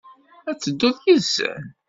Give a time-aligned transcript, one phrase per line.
[0.49, 1.63] Ad tedduḍ yid-sen?